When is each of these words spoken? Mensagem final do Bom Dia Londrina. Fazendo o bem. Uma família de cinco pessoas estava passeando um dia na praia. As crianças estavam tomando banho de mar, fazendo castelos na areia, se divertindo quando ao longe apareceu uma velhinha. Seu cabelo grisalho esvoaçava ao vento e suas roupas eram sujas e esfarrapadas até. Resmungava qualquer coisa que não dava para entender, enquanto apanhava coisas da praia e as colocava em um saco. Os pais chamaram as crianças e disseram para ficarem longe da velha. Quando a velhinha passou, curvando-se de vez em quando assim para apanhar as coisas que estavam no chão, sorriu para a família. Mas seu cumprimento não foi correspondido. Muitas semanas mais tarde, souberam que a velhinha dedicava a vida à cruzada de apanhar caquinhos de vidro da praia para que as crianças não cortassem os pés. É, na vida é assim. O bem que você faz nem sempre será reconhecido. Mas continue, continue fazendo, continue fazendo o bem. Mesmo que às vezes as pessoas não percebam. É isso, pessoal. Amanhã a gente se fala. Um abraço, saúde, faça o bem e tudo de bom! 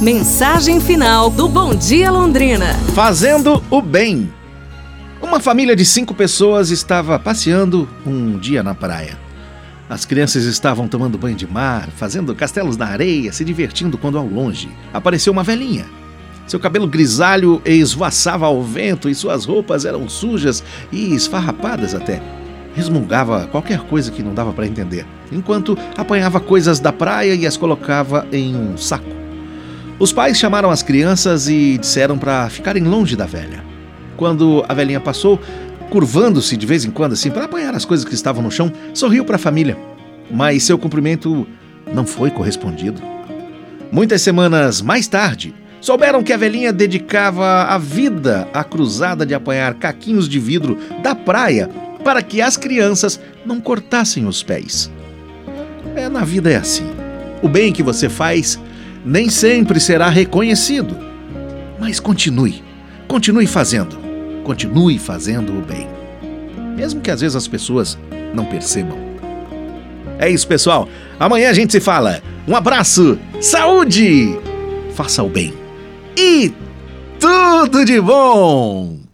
Mensagem 0.00 0.80
final 0.80 1.28
do 1.28 1.48
Bom 1.48 1.74
Dia 1.74 2.08
Londrina. 2.12 2.72
Fazendo 2.94 3.60
o 3.68 3.82
bem. 3.82 4.32
Uma 5.20 5.40
família 5.40 5.74
de 5.74 5.84
cinco 5.84 6.14
pessoas 6.14 6.70
estava 6.70 7.18
passeando 7.18 7.88
um 8.06 8.38
dia 8.38 8.62
na 8.62 8.76
praia. 8.76 9.18
As 9.90 10.04
crianças 10.04 10.44
estavam 10.44 10.86
tomando 10.86 11.18
banho 11.18 11.34
de 11.34 11.48
mar, 11.48 11.88
fazendo 11.96 12.32
castelos 12.32 12.76
na 12.76 12.86
areia, 12.86 13.32
se 13.32 13.44
divertindo 13.44 13.98
quando 13.98 14.16
ao 14.16 14.24
longe 14.24 14.70
apareceu 14.94 15.32
uma 15.32 15.42
velhinha. 15.42 15.84
Seu 16.46 16.60
cabelo 16.60 16.86
grisalho 16.86 17.60
esvoaçava 17.64 18.46
ao 18.46 18.62
vento 18.62 19.08
e 19.08 19.16
suas 19.16 19.44
roupas 19.46 19.84
eram 19.84 20.08
sujas 20.08 20.62
e 20.92 21.12
esfarrapadas 21.12 21.92
até. 21.92 22.22
Resmungava 22.72 23.48
qualquer 23.48 23.80
coisa 23.80 24.12
que 24.12 24.22
não 24.22 24.32
dava 24.32 24.52
para 24.52 24.66
entender, 24.66 25.04
enquanto 25.32 25.76
apanhava 25.96 26.38
coisas 26.38 26.78
da 26.78 26.92
praia 26.92 27.34
e 27.34 27.44
as 27.44 27.56
colocava 27.56 28.28
em 28.30 28.54
um 28.54 28.76
saco. 28.76 29.17
Os 29.98 30.12
pais 30.12 30.38
chamaram 30.38 30.70
as 30.70 30.82
crianças 30.82 31.48
e 31.48 31.76
disseram 31.76 32.16
para 32.16 32.48
ficarem 32.48 32.84
longe 32.84 33.16
da 33.16 33.26
velha. 33.26 33.64
Quando 34.16 34.64
a 34.68 34.72
velhinha 34.72 35.00
passou, 35.00 35.40
curvando-se 35.90 36.56
de 36.56 36.66
vez 36.66 36.84
em 36.84 36.90
quando 36.90 37.14
assim 37.14 37.30
para 37.30 37.46
apanhar 37.46 37.74
as 37.74 37.84
coisas 37.84 38.06
que 38.06 38.14
estavam 38.14 38.42
no 38.42 38.50
chão, 38.50 38.72
sorriu 38.94 39.24
para 39.24 39.36
a 39.36 39.40
família. 39.40 39.76
Mas 40.30 40.62
seu 40.62 40.78
cumprimento 40.78 41.48
não 41.92 42.06
foi 42.06 42.30
correspondido. 42.30 43.02
Muitas 43.90 44.22
semanas 44.22 44.80
mais 44.80 45.08
tarde, 45.08 45.52
souberam 45.80 46.22
que 46.22 46.32
a 46.32 46.36
velhinha 46.36 46.72
dedicava 46.72 47.64
a 47.64 47.78
vida 47.78 48.48
à 48.52 48.62
cruzada 48.62 49.26
de 49.26 49.34
apanhar 49.34 49.74
caquinhos 49.74 50.28
de 50.28 50.38
vidro 50.38 50.78
da 51.02 51.14
praia 51.14 51.68
para 52.04 52.22
que 52.22 52.40
as 52.40 52.56
crianças 52.56 53.20
não 53.44 53.60
cortassem 53.60 54.26
os 54.26 54.44
pés. 54.44 54.90
É, 55.96 56.08
na 56.08 56.24
vida 56.24 56.50
é 56.50 56.56
assim. 56.56 56.88
O 57.42 57.48
bem 57.48 57.72
que 57.72 57.82
você 57.82 58.08
faz 58.08 58.60
nem 59.08 59.30
sempre 59.30 59.80
será 59.80 60.08
reconhecido. 60.10 60.94
Mas 61.80 61.98
continue, 61.98 62.62
continue 63.06 63.46
fazendo, 63.46 63.98
continue 64.44 64.98
fazendo 64.98 65.58
o 65.58 65.62
bem. 65.62 65.88
Mesmo 66.76 67.00
que 67.00 67.10
às 67.10 67.22
vezes 67.22 67.34
as 67.34 67.48
pessoas 67.48 67.98
não 68.34 68.44
percebam. 68.44 68.98
É 70.18 70.28
isso, 70.28 70.46
pessoal. 70.46 70.88
Amanhã 71.18 71.50
a 71.50 71.54
gente 71.54 71.72
se 71.72 71.80
fala. 71.80 72.22
Um 72.46 72.54
abraço, 72.54 73.18
saúde, 73.40 74.38
faça 74.94 75.22
o 75.22 75.28
bem 75.28 75.54
e 76.16 76.52
tudo 77.20 77.84
de 77.84 78.00
bom! 78.00 79.07